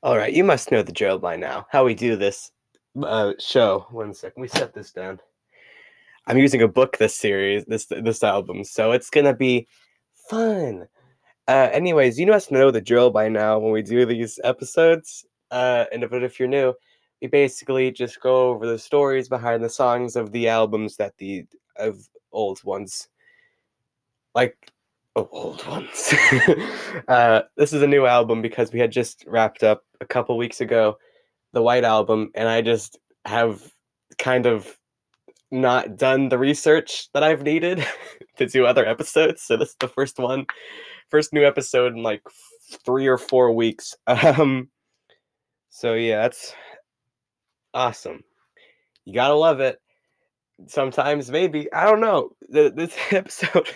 [0.00, 1.66] All right, you must know the drill by now.
[1.70, 2.52] How we do this
[3.02, 3.84] uh, show.
[3.90, 5.18] One second, we set this down.
[6.28, 9.66] I'm using a book this series, this this album, so it's gonna be
[10.30, 10.86] fun.
[11.48, 15.26] Uh, anyways, you must know the drill by now when we do these episodes.
[15.50, 16.74] Uh, and but if you're new,
[17.20, 21.44] we basically just go over the stories behind the songs of the albums that the
[21.74, 23.08] of old ones,
[24.32, 24.70] like
[25.16, 26.14] oh, old ones.
[27.08, 30.60] uh, this is a new album because we had just wrapped up a couple weeks
[30.60, 30.98] ago
[31.52, 33.72] the White Album, and I just have
[34.18, 34.78] kind of
[35.50, 37.84] not done the research that I've needed
[38.36, 39.42] to do other episodes.
[39.42, 40.46] So this is the first one,
[41.08, 42.22] first new episode in like
[42.84, 43.94] three or four weeks.
[44.06, 44.68] Um,
[45.70, 46.54] so yeah, that's
[47.72, 48.24] awesome.
[49.04, 49.80] You gotta love it.
[50.66, 52.30] Sometimes maybe I don't know.
[52.48, 53.68] This episode.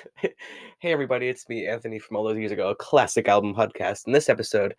[0.83, 4.09] Hey everybody, it's me, Anthony, from all those years ago, a classic album podcast.
[4.09, 4.75] In this episode,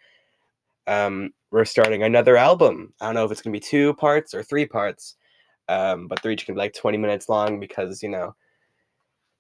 [0.86, 2.94] um, we're starting another album.
[3.00, 5.16] I don't know if it's gonna be two parts or three parts,
[5.70, 8.36] um, but they're each gonna be like 20 minutes long because you know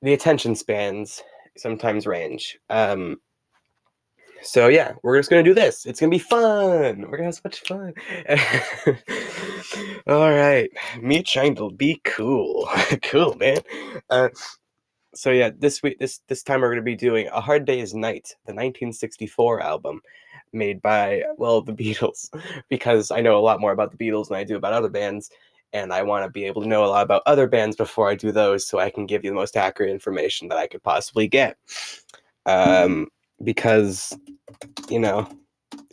[0.03, 1.21] the attention spans
[1.57, 2.57] sometimes range.
[2.69, 3.19] Um,
[4.41, 5.85] so yeah, we're just gonna do this.
[5.85, 7.01] It's gonna be fun.
[7.01, 7.93] We're gonna have so much fun.
[10.07, 10.69] All right,
[11.01, 12.69] me trying to be cool,
[13.03, 13.59] cool man.
[14.09, 14.29] Uh,
[15.15, 18.35] so yeah, this week, this this time we're gonna be doing "A Hard Day's Night,"
[18.45, 20.01] the 1964 album,
[20.51, 22.29] made by well the Beatles,
[22.69, 25.29] because I know a lot more about the Beatles than I do about other bands,
[25.71, 28.15] and I want to be able to know a lot about other bands before I
[28.15, 31.27] do those, so I can give you the most accurate information that I could possibly
[31.27, 31.57] get.
[32.45, 33.07] Um,
[33.43, 34.17] because
[34.89, 35.27] you know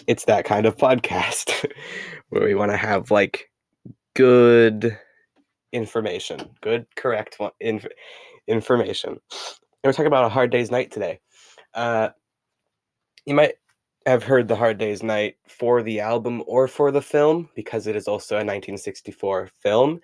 [0.07, 1.71] it's that kind of podcast
[2.31, 3.51] where we want to have like
[4.15, 4.99] good
[5.73, 7.87] information, good correct one, inf-
[8.51, 9.11] information.
[9.11, 9.19] And
[9.89, 11.20] we're talking about a hard day's night today.
[11.75, 12.11] Uh,
[13.25, 13.55] you might
[14.06, 17.97] have heard the hard day's night for the album or for the film because it
[17.97, 20.00] is also a 1964 film.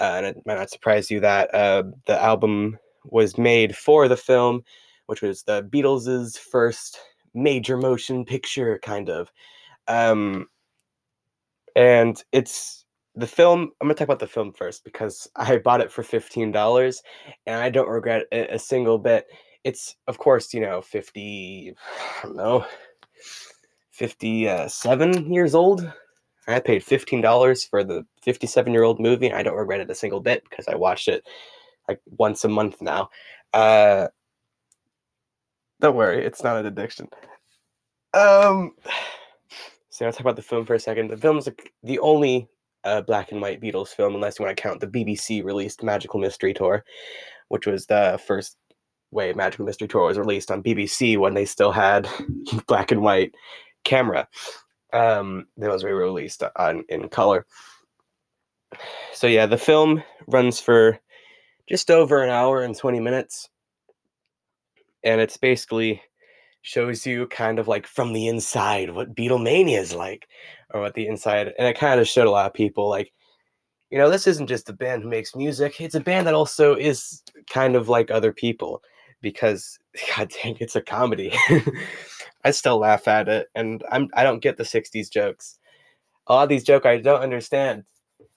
[0.00, 4.16] Uh, and it might not surprise you that uh, the album was made for the
[4.16, 4.62] film,
[5.06, 6.98] which was the Beatles' first
[7.34, 9.30] major motion picture, kind of.
[9.88, 10.46] Um,
[11.74, 12.84] and it's
[13.14, 13.70] the film.
[13.80, 17.02] I'm gonna talk about the film first because I bought it for fifteen dollars,
[17.46, 19.26] and I don't regret it a single bit.
[19.64, 21.74] It's of course you know fifty,
[22.22, 22.66] I don't know,
[23.90, 25.90] fifty-seven years old.
[26.48, 29.28] I paid fifteen dollars for the fifty-seven-year-old movie.
[29.28, 31.24] And I don't regret it a single bit because I watched it
[31.88, 33.10] like once a month now.
[33.52, 34.08] Uh,
[35.80, 37.08] don't worry, it's not an addiction.
[38.14, 38.72] Um,
[39.90, 41.10] so I'll talk about the film for a second.
[41.10, 41.48] The film is
[41.82, 42.48] the only
[42.84, 46.20] uh, black and white Beatles film, unless you want to count the BBC released Magical
[46.20, 46.84] Mystery Tour,
[47.48, 48.56] which was the first
[49.10, 52.08] way Magical Mystery Tour was released on BBC when they still had
[52.66, 53.34] black and white
[53.84, 54.26] camera.
[54.92, 57.46] Um, that was re-released on in color.
[59.14, 60.98] So yeah, the film runs for
[61.68, 63.48] just over an hour and 20 minutes.
[65.04, 66.02] And it's basically
[66.62, 70.28] shows you kind of like from the inside what Beatlemania is like,
[70.70, 73.12] or what the inside, and it kind of showed a lot of people like,
[73.90, 76.74] you know, this isn't just a band who makes music; it's a band that also
[76.74, 78.82] is kind of like other people,
[79.20, 79.78] because
[80.16, 81.34] God dang, it's a comedy.
[82.44, 85.58] I still laugh at it, and I'm I don't get the '60s jokes.
[86.28, 87.84] A lot of these jokes I don't understand.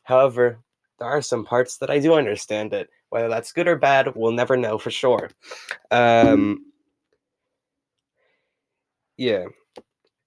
[0.03, 0.59] However,
[0.99, 2.89] there are some parts that I do understand it.
[3.09, 5.29] Whether that's good or bad, we'll never know for sure.
[5.91, 6.65] Um,
[9.17, 9.45] yeah,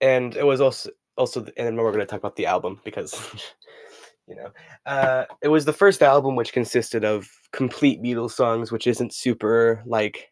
[0.00, 3.15] and it was also also, and then we're going to talk about the album because
[4.28, 4.50] you know
[4.87, 9.82] uh, it was the first album which consisted of complete Beatles songs, which isn't super
[9.87, 10.31] like,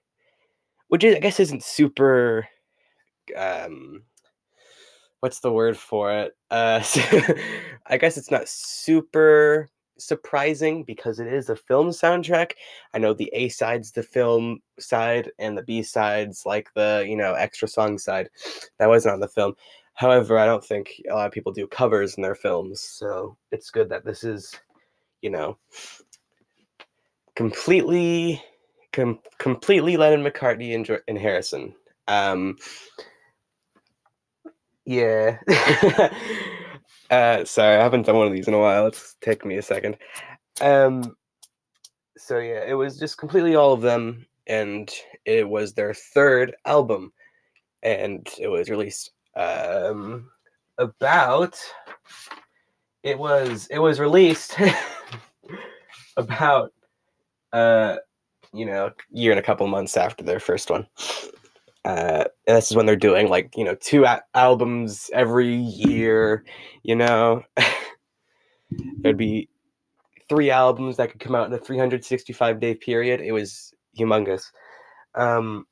[0.88, 2.46] which is, I guess isn't super.
[3.36, 4.02] Um,
[5.20, 6.32] what's the word for it?
[6.50, 6.82] Uh,
[7.86, 9.68] I guess it's not super
[9.98, 12.52] surprising because it is a film soundtrack.
[12.94, 17.16] I know the A side's the film side and the B side's like the, you
[17.16, 18.28] know, extra song side.
[18.78, 19.54] That wasn't on the film.
[19.94, 23.70] However, I don't think a lot of people do covers in their films, so it's
[23.70, 24.54] good that this is,
[25.22, 25.56] you know,
[27.34, 28.42] completely
[28.92, 31.74] com- completely Lennon McCartney and, and Harrison.
[32.08, 32.56] Um
[34.84, 35.38] yeah.
[37.10, 38.86] Uh, sorry, I haven't done one of these in a while.
[38.86, 39.96] It's taken me a second.
[40.60, 41.16] Um,
[42.16, 44.90] so yeah, it was just completely all of them, and
[45.24, 47.12] it was their third album,
[47.82, 50.30] and it was released um,
[50.78, 51.58] about.
[53.02, 54.56] It was it was released
[56.16, 56.72] about
[57.52, 57.96] uh
[58.52, 60.86] you know a year and a couple months after their first one.
[61.86, 66.44] Uh, this is when they're doing like you know two a- albums every year.
[66.82, 67.44] You know,
[69.02, 69.48] there'd be
[70.28, 73.20] three albums that could come out in a 365 day period.
[73.20, 74.50] It was humongous.
[75.14, 75.64] Um,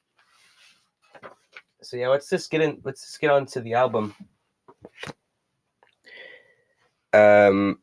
[1.83, 2.81] so yeah, let's just get in.
[2.85, 4.15] Let's just get on to the album.
[7.13, 7.81] Um,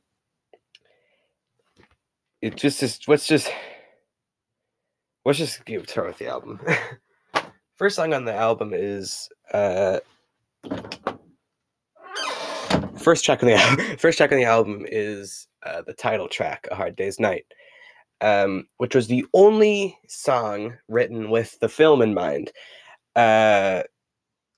[2.41, 2.97] it just is.
[3.09, 3.51] Let's just
[5.25, 6.61] let's just get start with the album.
[7.81, 10.01] First song on the album is uh.
[12.99, 16.67] First track on the al- first track on the album is uh, the title track,
[16.69, 17.47] "A Hard Day's Night,"
[18.21, 22.51] um, which was the only song written with the film in mind.
[23.15, 23.81] Uh,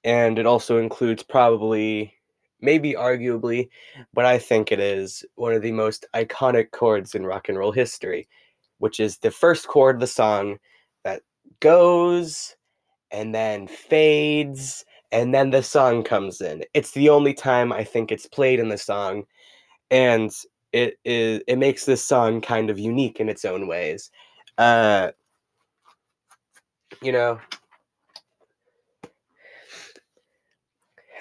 [0.03, 2.13] and it also includes probably,
[2.59, 3.69] maybe arguably,
[4.13, 7.71] but I think it is one of the most iconic chords in rock and roll
[7.71, 8.27] history,
[8.79, 10.57] which is the first chord of the song
[11.05, 11.21] that
[11.61, 12.57] goes
[13.13, 14.83] and then fades
[15.13, 16.63] and then the song comes in.
[16.73, 19.25] It's the only time I think it's played in the song,
[19.91, 20.31] and
[20.73, 24.09] it is it makes this song kind of unique in its own ways.
[24.57, 25.11] Uh,
[27.01, 27.39] you know,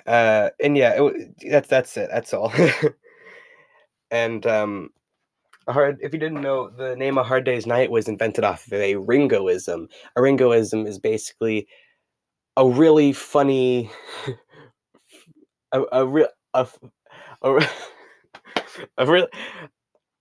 [0.07, 2.09] uh, and yeah, it, that's that's it.
[2.11, 2.51] That's all.
[4.11, 4.89] and um,
[5.69, 5.99] hard.
[6.01, 8.97] If you didn't know, the name "A Hard Day's Night" was invented off of a
[8.97, 9.89] Ringoism.
[10.17, 11.69] A Ringoism is basically
[12.57, 13.91] a really funny,
[15.73, 16.67] a a real a,
[17.43, 17.69] a,
[18.99, 19.27] a real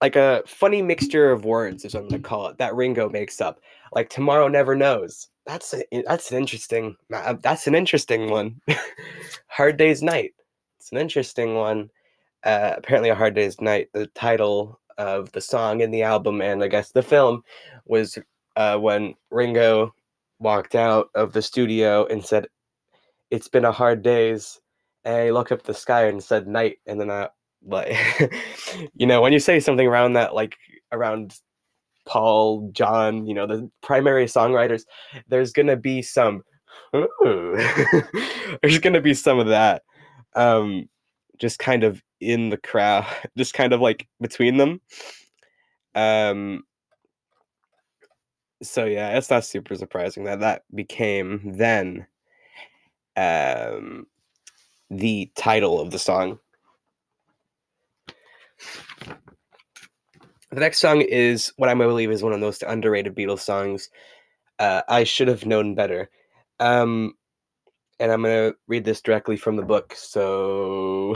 [0.02, 3.42] like a funny mixture of words is what I'm gonna call it that Ringo makes
[3.42, 3.60] up.
[3.94, 5.28] Like tomorrow never knows.
[5.46, 8.60] That's a, that's an interesting that's an interesting one.
[9.48, 10.34] hard day's night.
[10.80, 11.90] It's an interesting one.
[12.44, 13.90] Uh, apparently, a hard day's night.
[13.94, 17.44] The title of the song in the album and I guess the film
[17.86, 18.18] was
[18.56, 19.94] uh, when Ringo
[20.42, 22.48] walked out of the studio and said,
[23.30, 24.60] "It's been a hard days."
[25.06, 27.30] And I looked up the sky and said night, and then I
[27.66, 27.96] like,
[28.96, 30.56] you know, when you say something around that, like
[30.92, 31.36] around
[32.06, 34.84] Paul, John, you know, the primary songwriters,
[35.28, 36.44] there's gonna be some.
[36.94, 39.84] there's gonna be some of that,
[40.36, 40.90] um,
[41.38, 43.06] just kind of in the crowd,
[43.38, 44.82] just kind of like between them.
[45.96, 46.64] Um,
[48.62, 52.06] so yeah, it's not super surprising that that became then
[53.18, 54.08] um,
[54.90, 56.40] the title of the song.
[60.52, 63.90] The next song is what I believe is one of the most underrated Beatles songs.
[64.60, 66.10] Uh, I should have known better.
[66.60, 67.16] Um,
[68.00, 69.94] and I'm gonna read this directly from the book.
[69.96, 71.16] So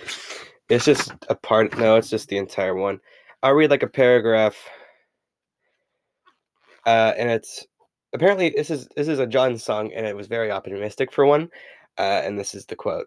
[0.68, 1.76] it's just a part.
[1.78, 3.00] No, it's just the entire one.
[3.42, 4.56] I'll read like a paragraph
[6.86, 7.66] uh, and it's
[8.12, 11.48] apparently this is this is a John song, and it was very optimistic for one.
[11.98, 13.06] Uh, and this is the quote.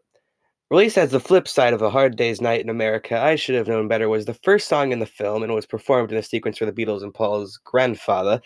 [0.71, 3.67] Released as the flip side of A Hard Day's Night in America, I Should Have
[3.67, 6.57] Known Better was the first song in the film and was performed in a sequence
[6.57, 8.41] for the Beatles and Paul's grandfather.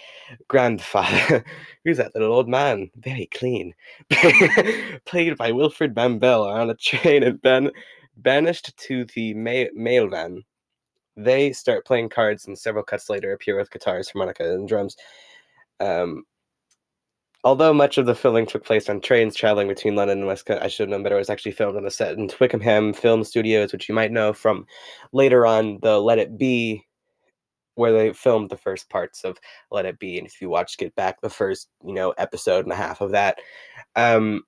[0.50, 1.46] Grandfather.
[1.86, 2.90] Who's that little old man?
[2.98, 3.74] Very clean.
[5.06, 7.72] Played by Wilfred Brambell on a train and ben-
[8.18, 10.44] banished to the ma- mail van.
[11.20, 14.96] They start playing cards, and several cuts later appear with guitars, harmonica, and drums.
[15.82, 16.24] Um,
[17.44, 20.70] although much of the filming took place on trains traveling between London and Westcott, I
[20.70, 21.16] should have known better.
[21.16, 24.32] It was actually filmed on a set in Twickenham Film Studios, which you might know
[24.32, 24.66] from
[25.12, 26.86] later on the Let It Be,
[27.76, 29.38] where they filmed the first parts of
[29.72, 30.18] Let It Be.
[30.18, 33.12] And if you watch Get Back, the first you know episode and a half of
[33.12, 33.40] that.
[33.98, 34.44] Um,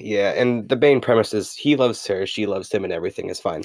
[0.00, 3.40] yeah, and the main premise is he loves her, she loves him, and everything is
[3.40, 3.64] fine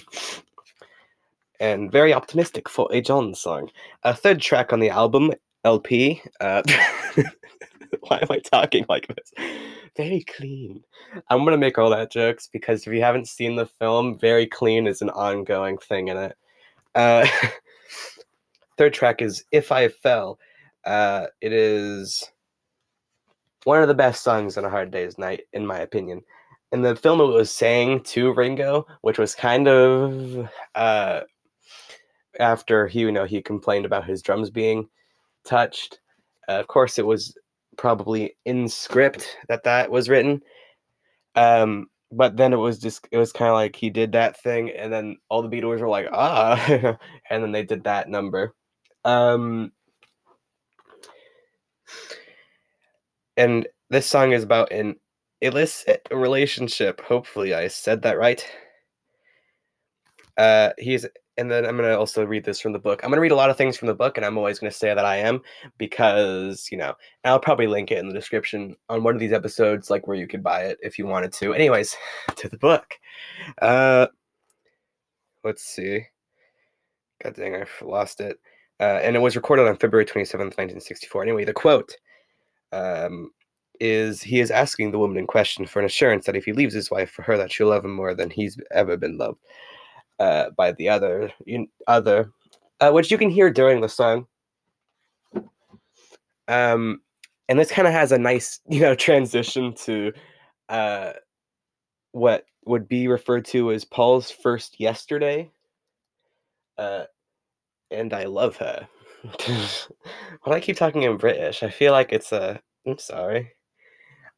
[1.61, 3.69] and very optimistic for a John song.
[4.03, 5.31] A third track on the album,
[5.63, 6.21] LP.
[6.41, 6.63] Uh,
[8.01, 9.31] why am I talking like this?
[9.95, 10.83] Very clean.
[11.29, 14.87] I'm gonna make all that jokes because if you haven't seen the film, very clean
[14.87, 16.35] is an ongoing thing in it.
[16.95, 17.27] Uh,
[18.77, 20.39] third track is If I Fell.
[20.83, 22.27] Uh, it is
[23.65, 26.23] one of the best songs on A Hard Day's Night, in my opinion.
[26.71, 31.21] And the film it was saying to Ringo, which was kind of uh,
[32.39, 34.87] after he, you know, he complained about his drums being
[35.45, 35.99] touched.
[36.47, 37.35] Uh, of course, it was
[37.77, 40.41] probably in script that that was written.
[41.35, 44.69] Um, but then it was just it was kind of like he did that thing,
[44.71, 46.97] and then all the Beatles were like, ah,
[47.29, 48.53] and then they did that number.
[49.05, 49.71] Um,
[53.37, 54.95] and this song is about an
[55.41, 57.01] illicit relationship.
[57.01, 58.45] Hopefully, I said that right.
[60.37, 61.05] Uh, he's
[61.37, 63.01] and then I'm gonna also read this from the book.
[63.03, 64.93] I'm gonna read a lot of things from the book, and I'm always gonna say
[64.93, 65.41] that I am
[65.77, 66.93] because you know.
[67.23, 70.27] I'll probably link it in the description on one of these episodes, like where you
[70.27, 71.53] could buy it if you wanted to.
[71.53, 71.95] Anyways,
[72.35, 72.95] to the book.
[73.61, 74.07] Uh,
[75.43, 76.01] let's see.
[77.23, 78.39] God dang, I lost it.
[78.79, 81.21] Uh, and it was recorded on February 27th, 1964.
[81.21, 81.95] Anyway, the quote
[82.71, 83.29] um,
[83.79, 86.73] is he is asking the woman in question for an assurance that if he leaves
[86.73, 89.37] his wife for her, that she'll love him more than he's ever been loved
[90.21, 91.33] uh, by the other,
[91.87, 92.31] other,
[92.79, 94.27] uh, which you can hear during the song.
[96.47, 97.01] Um,
[97.49, 100.13] and this kind of has a nice, you know, transition to
[100.69, 101.13] uh,
[102.11, 105.49] what would be referred to as Paul's first yesterday.
[106.77, 107.05] Uh,
[107.89, 108.87] and I love her.
[110.43, 112.61] when I keep talking in British, I feel like it's a.
[112.85, 113.53] I'm sorry.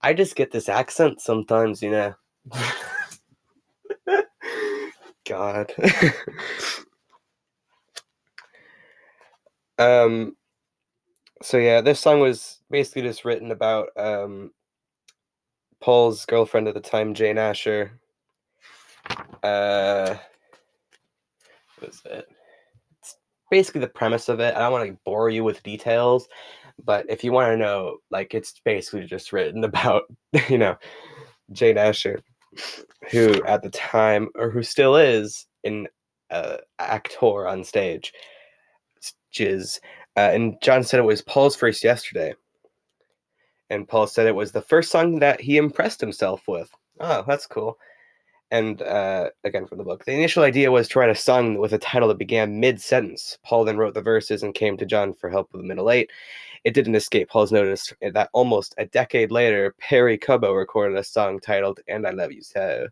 [0.01, 2.15] I just get this accent sometimes, you know.
[5.27, 5.73] God.
[9.77, 10.35] um.
[11.41, 14.51] So yeah, this song was basically just written about um,
[15.81, 17.99] Paul's girlfriend at the time, Jane Asher.
[19.43, 20.15] Uh,
[21.79, 22.25] what is it?
[22.99, 23.17] It's
[23.51, 24.55] basically the premise of it.
[24.55, 26.29] I don't want to bore you with details,
[26.85, 30.03] but if you want to know, like it's basically just written about,
[30.47, 30.77] you know,
[31.51, 32.21] Jane Asher,
[33.11, 35.87] who at the time or who still is an
[36.29, 38.13] uh, actor on stage.
[39.33, 39.79] Jizz.
[40.15, 42.33] Uh, and John said it was Paul's first yesterday.
[43.69, 46.69] And Paul said it was the first song that he impressed himself with.
[46.99, 47.77] Oh, that's cool
[48.51, 50.05] and uh, again from the book.
[50.05, 53.37] The initial idea was to write a song with a title that began mid sentence.
[53.43, 56.11] Paul then wrote the verses and came to John for help with the middle eight.
[56.63, 61.39] It didn't escape Paul's notice that almost a decade later, Perry Como recorded a song
[61.39, 62.87] titled "And I Love You So."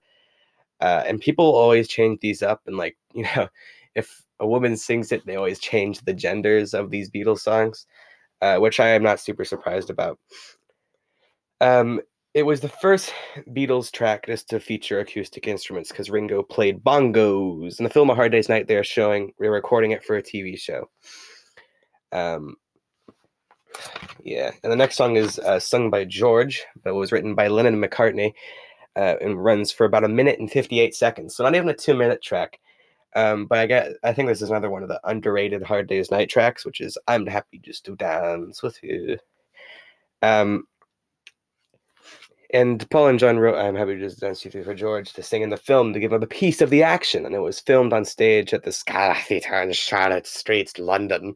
[0.81, 3.47] Uh, and people always change these up, and like you know,
[3.95, 7.85] if a woman sings it, they always change the genders of these Beatles songs,
[8.41, 10.19] uh, which I am not super surprised about.
[11.61, 12.01] Um,
[12.33, 13.13] it was the first
[13.49, 17.79] Beatles track just to feature acoustic instruments because Ringo played bongos.
[17.79, 20.57] In the film A Hard Day's Night, they're showing, they're recording it for a TV
[20.57, 20.89] show.
[22.13, 22.55] Um,
[24.23, 27.73] yeah, and the next song is uh, sung by George, but was written by Lennon
[27.73, 28.33] and McCartney
[28.95, 31.35] uh, and runs for about a minute and 58 seconds.
[31.35, 32.59] So not even a two minute track.
[33.13, 36.11] Um, but I get, I think this is another one of the underrated Hard Day's
[36.11, 39.17] Night tracks, which is I'm happy just to dance with you.
[40.21, 40.65] Um,
[42.53, 45.23] and Paul and John wrote I'm Happy Just to Dance with You for George to
[45.23, 47.25] sing in the film to give him a piece of the action.
[47.25, 51.35] And it was filmed on stage at the Scala Theatre in Charlotte Street, London.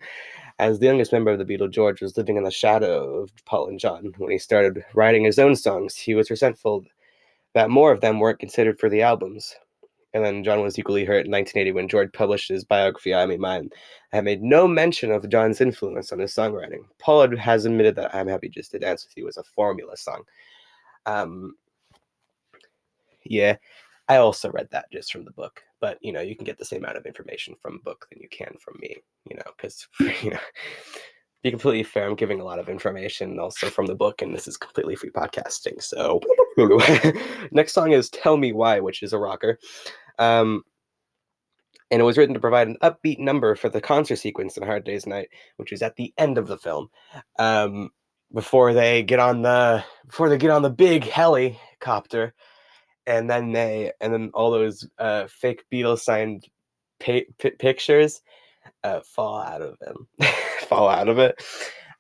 [0.60, 3.68] As the youngest member of the Beatles, George was living in the shadow of Paul
[3.68, 4.14] and John.
[4.18, 6.86] When he started writing his own songs, he was resentful
[7.54, 9.56] that more of them weren't considered for the albums.
[10.14, 13.70] And then John was equally hurt in 1980 when George published his biography, I'm Mine.
[14.14, 16.86] I made no mention of John's influence on his songwriting.
[17.00, 20.24] Paul has admitted that I'm Happy Just to Dance With You was a formula song.
[21.06, 21.56] Um,
[23.24, 23.58] yeah,
[24.08, 26.66] I also read that just from the book, but you know, you can get the
[26.66, 28.98] same amount of information from a book than you can from me,
[29.30, 29.88] you know, because
[30.24, 30.40] you know,
[31.44, 34.48] be completely fair, I'm giving a lot of information also from the book, and this
[34.48, 35.82] is completely free podcasting.
[35.82, 36.20] So,
[37.52, 39.60] next song is "Tell Me Why," which is a rocker.
[40.20, 40.64] Um,
[41.92, 44.86] and it was written to provide an upbeat number for the concert sequence in Hard
[44.86, 46.90] Day's Night, which is at the end of the film.
[47.38, 47.92] Um,
[48.36, 52.36] before they get on the before they get on the big helicopter.
[53.08, 56.46] And then they and then all those uh, fake Beatles signed
[57.00, 58.22] p- pictures
[58.84, 60.08] uh, fall out of them
[60.68, 61.42] fall out of it.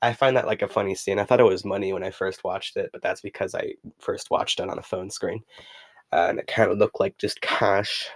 [0.02, 1.18] I find that like a funny scene.
[1.18, 4.30] I thought it was money when i first watched it but that's because i first
[4.30, 5.42] watched it on a phone screen
[6.12, 8.08] uh, and it kind of looked like just cash.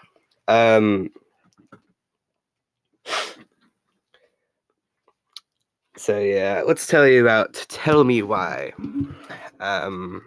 [0.48, 1.12] Um
[6.00, 8.72] So yeah, let's tell you about Tell Me Why.
[9.60, 10.24] Um,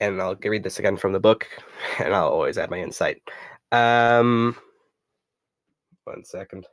[0.00, 1.46] and I'll read this again from the book,
[1.98, 3.20] and I'll always add my insight.
[3.70, 4.56] Um,
[6.04, 6.66] one second.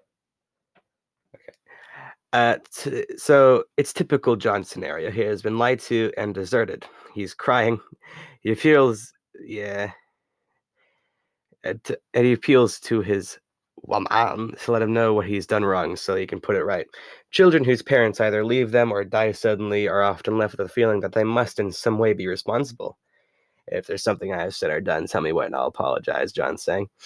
[1.36, 1.54] Okay.
[2.32, 5.12] Uh, t- so it's typical John scenario.
[5.12, 6.86] He has been lied to and deserted.
[7.14, 7.82] He's crying.
[8.44, 9.12] He feels,
[9.44, 9.92] yeah,
[11.66, 11.82] and
[12.14, 13.38] he appeals to his
[14.10, 16.88] um, to let him know what he's done wrong so he can put it right.
[17.32, 21.00] Children whose parents either leave them or die suddenly are often left with the feeling
[21.02, 22.98] that they must in some way be responsible.
[23.68, 26.64] If there's something I have said or done, tell me what and I'll apologize, John's
[26.64, 26.90] saying.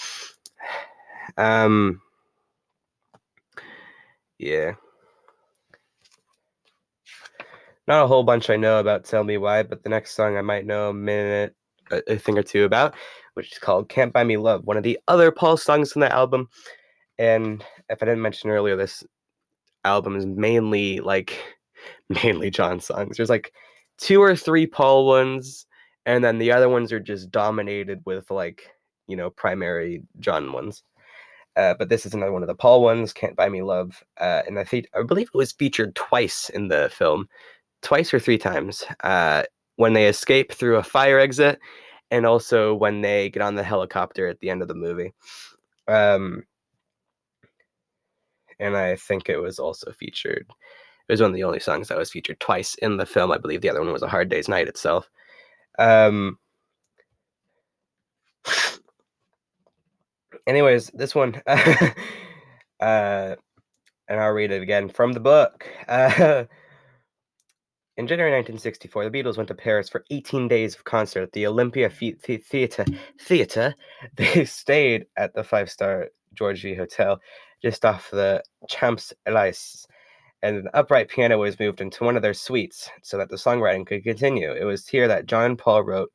[1.37, 2.01] Um,
[4.37, 4.73] yeah.
[7.87, 10.41] Not a whole bunch I know about Tell Me Why, but the next song I
[10.41, 11.55] might know a minute,
[11.91, 12.95] a thing or two about.
[13.33, 16.11] Which is called Can't Buy Me Love, one of the other Paul songs on the
[16.11, 16.49] album.
[17.17, 19.03] And if I didn't mention earlier, this
[19.83, 21.37] album is mainly like
[22.23, 23.17] mainly John songs.
[23.17, 23.53] There's like
[23.97, 25.65] two or three Paul ones,
[26.05, 28.69] and then the other ones are just dominated with like,
[29.07, 30.83] you know, primary John ones.
[31.55, 34.03] Uh, but this is another one of the Paul ones, Can't Buy Me Love.
[34.19, 37.27] Uh, and I think I believe it was featured twice in the film,
[37.81, 38.83] twice or three times.
[39.03, 39.43] Uh,
[39.75, 41.59] when they escape through a fire exit,
[42.11, 45.13] and also when they get on the helicopter at the end of the movie.
[45.87, 46.43] Um,
[48.59, 50.45] and I think it was also featured.
[51.07, 53.31] It was one of the only songs that was featured twice in the film.
[53.31, 55.09] I believe the other one was A Hard Day's Night itself.
[55.79, 56.37] Um,
[60.45, 61.93] anyways, this one, uh,
[62.79, 65.65] and I'll read it again from the book.
[65.87, 66.43] Uh,
[68.01, 71.45] in January 1964, the Beatles went to Paris for 18 days of concert at the
[71.45, 72.85] Olympia Theatre.
[73.19, 73.75] Theatre.
[74.15, 77.21] They stayed at the five-star George V Hotel
[77.61, 79.85] just off the Champs Elysees,
[80.41, 83.85] and an upright piano was moved into one of their suites so that the songwriting
[83.85, 84.51] could continue.
[84.51, 86.11] It was here that John Paul wrote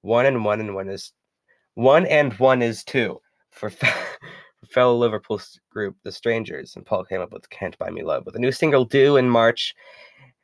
[0.00, 1.12] "One and One and One is
[1.74, 3.20] One and One is Two
[3.52, 3.86] for, for
[4.68, 8.34] fellow Liverpool group The Strangers, and Paul came up with "Can't Buy Me Love" with
[8.34, 9.76] a new single due in March.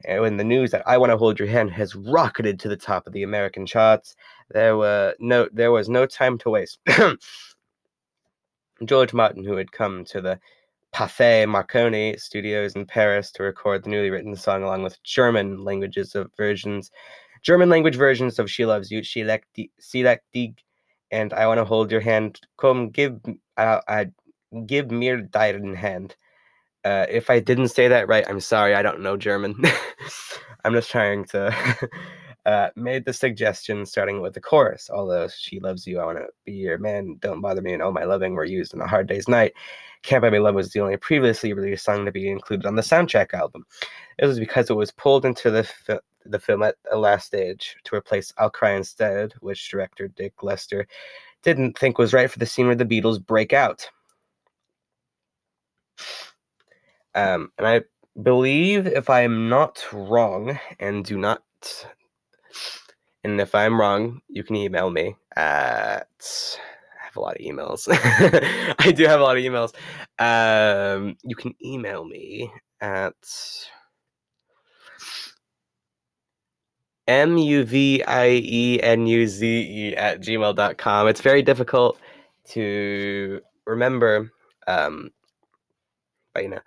[0.04, 3.06] When the news that "I Want to Hold Your Hand" has rocketed to the top
[3.06, 4.14] of the American charts,
[4.50, 6.78] there were no there was no time to waste.
[8.84, 10.38] George Martin, who had come to the
[10.94, 16.14] Pathé Marconi studios in Paris to record the newly written song along with German languages
[16.14, 16.90] of versions,
[17.42, 19.46] German language versions of She Loves You, She Lek
[20.32, 20.58] Dig,
[21.10, 22.40] and I Want to Hold Your Hand.
[22.58, 23.18] Come give,
[23.56, 24.04] uh, uh,
[24.66, 26.16] give mir deinen Hand.
[26.86, 28.72] Uh, if I didn't say that right, I'm sorry.
[28.76, 29.60] I don't know German.
[30.64, 31.52] I'm just trying to
[32.46, 34.88] uh, made the suggestion starting with the chorus.
[34.88, 37.16] Although she loves you, I want to be your man.
[37.18, 39.52] Don't bother me, and oh my loving were used in a hard day's night.
[40.04, 42.82] Can't Buy Me Love was the only previously released song to be included on the
[42.82, 43.64] soundtrack album.
[44.18, 47.74] It was because it was pulled into the fi- the film at the last stage
[47.82, 50.86] to replace "I'll Cry Instead," which director Dick Lester
[51.42, 53.90] didn't think was right for the scene where the Beatles break out.
[57.16, 57.80] Um, and I
[58.22, 61.42] believe, if I am not wrong, and do not
[63.26, 66.06] and if I'm wrong, you can email me at.
[66.20, 67.88] I have a lot of emails.
[68.78, 69.74] I do have a lot of emails.
[70.20, 73.14] Um, you can email me at
[77.08, 81.08] M U V I E N U Z E at gmail.com.
[81.08, 81.98] It's very difficult
[82.50, 84.30] to remember,
[84.68, 85.10] um,
[86.32, 86.60] but you know.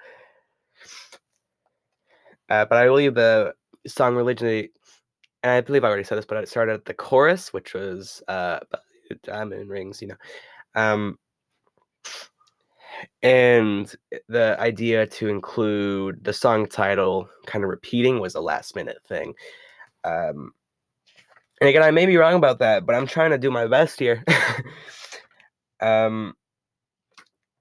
[2.50, 3.54] Uh, but I believe the
[3.88, 4.72] song originally
[5.44, 8.22] and I believe I already said this, but it started at the chorus, which was
[8.28, 8.60] uh,
[9.24, 10.16] diamond rings, you know.
[10.76, 11.18] Um,
[13.24, 13.94] and
[14.28, 19.34] the idea to include the song title kind of repeating was a last minute thing.
[20.04, 20.52] Um,
[21.62, 24.00] and again, I may be wrong about that, but I'm trying to do my best
[24.00, 24.24] here.
[25.82, 26.34] um,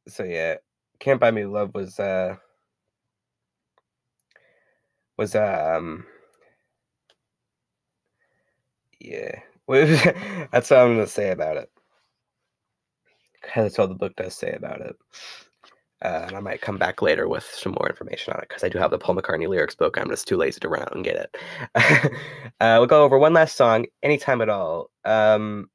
[0.08, 0.56] so yeah,
[0.98, 2.36] "Can't Buy Me Love" was uh,
[5.18, 6.06] was um
[9.00, 11.70] yeah, that's what I'm gonna say about it.
[13.54, 14.96] That's all the book does say about it.
[16.00, 18.68] Uh, and I might come back later with some more information on it because I
[18.68, 19.98] do have the Paul McCartney lyrics book.
[19.98, 21.36] I'm just too lazy to run out and get it.
[22.60, 24.90] uh, we'll go over one last song, anytime at all.
[25.04, 25.68] Um,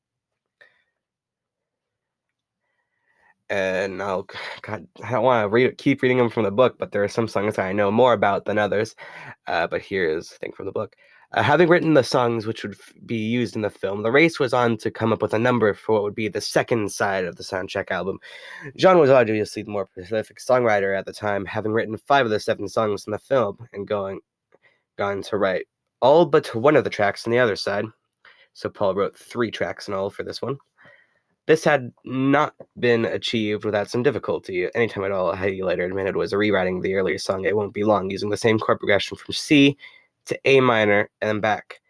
[3.54, 4.28] and I'll,
[4.64, 7.08] God, I don't want to read, keep reading them from the book, but there are
[7.08, 8.96] some songs that I know more about than others.
[9.46, 10.96] Uh, but here's a thing from the book.
[11.34, 14.40] Uh, having written the songs which would f- be used in the film, the race
[14.40, 17.26] was on to come up with a number for what would be the second side
[17.26, 18.18] of the soundtrack album.
[18.76, 22.40] John was obviously the more prolific songwriter at the time, having written five of the
[22.40, 24.20] seven songs in the film and going
[24.98, 25.68] gone to write
[26.02, 27.86] all but one of the tracks on the other side.
[28.54, 30.58] So Paul wrote three tracks in all for this one.
[31.46, 34.68] This had not been achieved without some difficulty.
[34.76, 38.10] Anytime at all, he later admitted was rewriting the earlier song It Won't Be Long
[38.10, 39.78] using the same chord progression from C
[40.26, 41.82] to A minor and then back.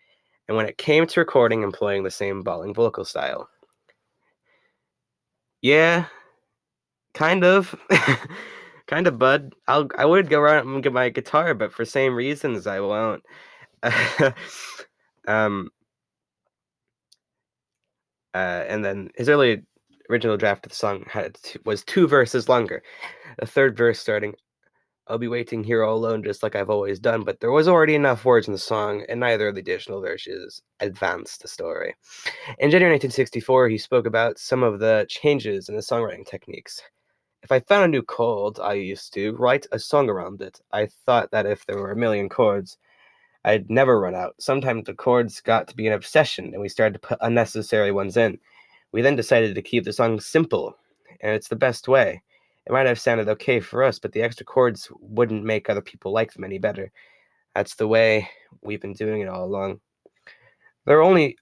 [0.47, 3.49] And when it came to recording, employing the same bawling vocal style.
[5.61, 6.05] Yeah,
[7.13, 7.75] kind of.
[8.87, 9.53] kind of, bud.
[9.67, 13.23] I'll I would go around and get my guitar, but for same reasons I won't.
[15.27, 15.69] um
[18.33, 19.63] uh, and then his early
[20.09, 22.83] original draft of the song had was two verses longer.
[23.39, 24.35] The third verse starting
[25.07, 27.93] I'll be waiting here all alone just like I've always done, but there was already
[27.93, 31.93] enough words in the song, and neither of the additional verses advanced the story.
[32.59, 36.81] In January 1964, he spoke about some of the changes in the songwriting techniques.
[37.41, 40.61] If I found a new chord, I used to write a song around it.
[40.71, 42.77] I thought that if there were a million chords,
[43.45, 44.35] I'd never run out.
[44.39, 48.17] Sometimes the chords got to be an obsession, and we started to put unnecessary ones
[48.17, 48.39] in.
[48.91, 50.77] We then decided to keep the song simple,
[51.21, 52.21] and it's the best way.
[52.65, 56.13] It might have sounded okay for us, but the extra chords wouldn't make other people
[56.13, 56.91] like them any better.
[57.55, 58.29] That's the way
[58.61, 59.81] we've been doing it all along.
[60.85, 61.37] There are only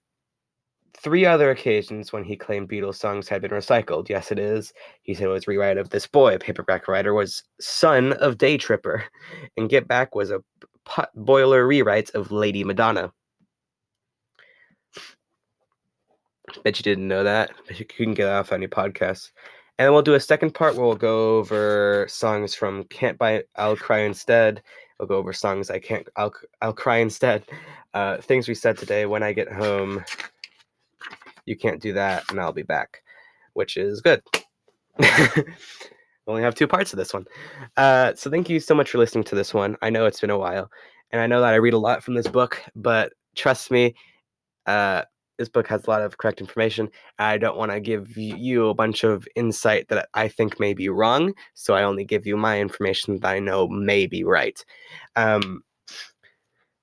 [0.98, 4.10] three other occasions when he claimed Beatles songs had been recycled.
[4.10, 4.74] Yes, it is.
[5.04, 8.58] He said it was rewrite of This Boy, a paperback writer, was son of Day
[8.58, 9.04] Tripper,
[9.58, 10.44] and Get Back was a
[11.16, 13.12] boiler rewrites of Lady Madonna.
[16.64, 17.52] Bet you didn't know that.
[17.68, 19.32] Bet you couldn't get off any podcasts.
[19.78, 23.44] And then we'll do a second part where we'll go over songs from Can't Buy
[23.56, 24.62] I'll Cry Instead.
[25.00, 27.44] We'll go over songs I can't I'll I'll cry instead.
[27.94, 30.06] Uh, things we said today when I get home.
[31.48, 33.02] You can't do that, and I'll be back,
[33.54, 34.22] which is good.
[36.26, 37.26] we only have two parts of this one.
[37.78, 39.76] Uh, so thank you so much for listening to this one.
[39.82, 40.70] I know it's been a while,
[41.12, 43.96] and I know that I read a lot from this book, but trust me,
[44.66, 45.04] uh,
[45.38, 46.90] this book has a lot of correct information.
[47.18, 50.90] I don't want to give you a bunch of insight that I think may be
[50.90, 54.64] wrong, so I only give you my information that I know may be right.
[55.16, 55.64] Um,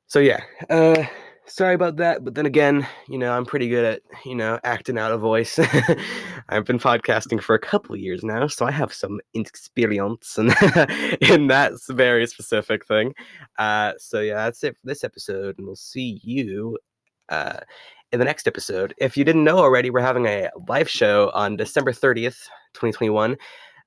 [0.08, 1.04] so yeah, uh,
[1.48, 4.98] sorry about that, but then again, you know, I'm pretty good at you know acting
[4.98, 5.58] out a voice.
[6.48, 10.46] I've been podcasting for a couple of years now, so I have some experience in
[11.20, 13.14] in that very specific thing.
[13.58, 16.78] Uh, so yeah, that's it for this episode, and we'll see you.
[17.28, 17.60] Uh,
[18.10, 18.94] in the next episode.
[18.96, 23.32] If you didn't know already, we're having a live show on December 30th, 2021,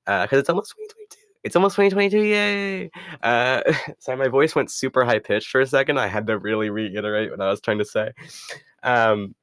[0.06, 1.21] because uh, it's almost 2022.
[1.44, 2.90] It's almost 2022, yay!
[3.22, 3.62] Uh,
[3.98, 5.98] sorry, my voice went super high pitched for a second.
[5.98, 8.12] I had to really reiterate what I was trying to say.
[8.82, 9.34] Um,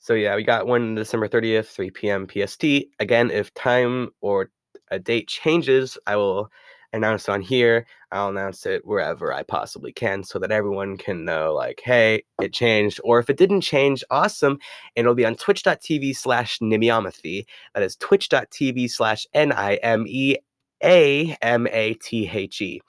[0.00, 2.26] so yeah, we got one December 30th, 3 p.m.
[2.26, 2.64] PST.
[2.98, 4.50] Again, if time or
[4.90, 6.50] a date changes, I will
[6.92, 7.86] announce it on here.
[8.10, 12.52] I'll announce it wherever I possibly can so that everyone can know, like, hey, it
[12.52, 13.00] changed.
[13.04, 14.58] Or if it didn't change, awesome.
[14.96, 17.44] And it'll be on twitch.tv slash nimeamathe.
[17.74, 20.36] That is twitch.tv slash N I M E
[20.82, 22.80] A M A T H E.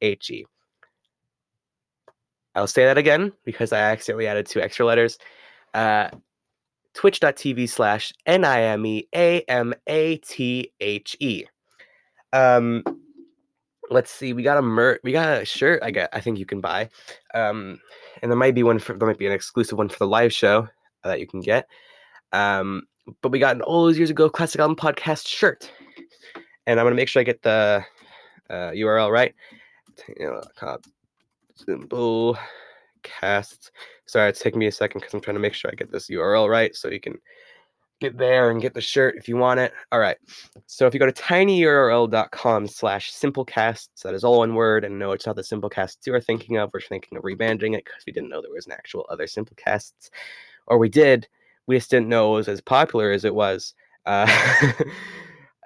[0.00, 0.46] H E.
[2.54, 5.18] I'll say that again because I accidentally added two extra letters.
[5.74, 6.08] Uh,
[6.94, 11.44] twitch.tv slash N I M E A M A T H E.
[12.32, 12.82] Um,
[13.90, 16.46] let's see we got a mer we got a shirt i got i think you
[16.46, 16.88] can buy
[17.34, 17.78] um
[18.22, 20.32] and there might be one for there might be an exclusive one for the live
[20.32, 20.66] show
[21.04, 21.68] that you can get
[22.32, 22.82] um
[23.22, 25.70] but we got an those years ago classic album podcast shirt
[26.66, 27.84] and i'm gonna make sure i get the
[28.50, 29.34] uh, url right
[31.54, 32.36] simple
[33.02, 33.70] cast
[34.06, 36.08] sorry it's taking me a second because i'm trying to make sure i get this
[36.10, 37.16] url right so you can
[38.00, 39.72] get there and get the shirt if you want it.
[39.90, 40.16] All right.
[40.66, 44.84] So if you go to tinyurl.com slash simplecasts, that is all one word.
[44.84, 46.70] And no, it's not the simplecasts you are thinking of.
[46.72, 50.10] We're thinking of rebanding it because we didn't know there was an actual other simplecasts.
[50.66, 51.26] Or we did.
[51.66, 53.74] We just didn't know it was as popular as it was.
[54.04, 54.26] Uh,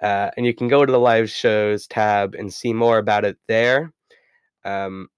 [0.01, 3.37] uh, and you can go to the live shows tab and see more about it
[3.47, 3.93] there.
[4.65, 5.09] Um,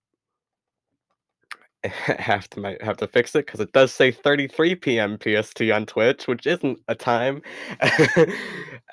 [1.84, 5.17] have to might have to fix it because it does say 33 p.m.
[5.22, 7.41] PST on Twitch, which isn't a time.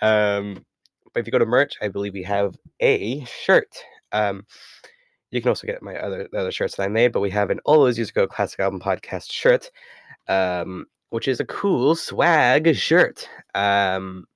[0.03, 0.65] um,
[1.13, 3.77] but if you go to merch, I believe we have a shirt.
[4.13, 4.45] Um,
[5.31, 7.51] you can also get my other the other shirts that I made, but we have
[7.51, 9.71] an all those years classic album podcast shirt,
[10.29, 13.29] um, which is a cool swag shirt.
[13.55, 14.27] Um,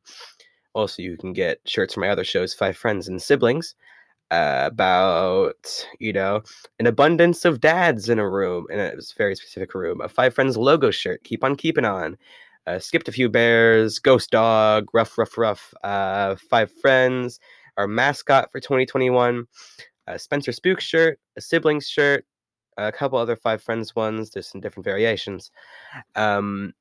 [0.74, 3.74] also, you can get shirts from my other shows, Five Friends and Siblings
[4.30, 6.42] about you know
[6.78, 10.56] an abundance of dads in a room in a very specific room a five friends
[10.56, 12.16] logo shirt keep on keeping on
[12.66, 17.38] uh, skipped a few bears ghost dog rough rough rough uh, five friends
[17.76, 19.44] our mascot for 2021
[20.06, 22.24] a spencer spook shirt a siblings shirt
[22.76, 25.50] a couple other five friends ones there's some different variations
[26.16, 26.72] um,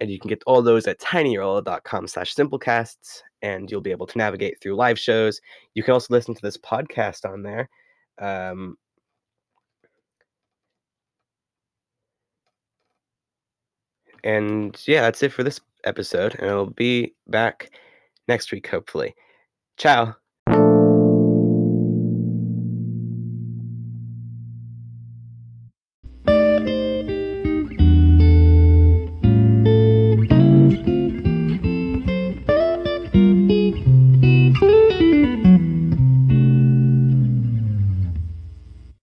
[0.00, 4.18] and you can get all those at tinyurl.com slash simplecasts and you'll be able to
[4.18, 5.40] navigate through live shows.
[5.74, 7.68] You can also listen to this podcast on there
[8.20, 8.76] um,
[14.22, 17.70] and yeah that's it for this episode and i'll be back
[18.28, 19.14] next week hopefully.
[19.78, 20.19] Ciao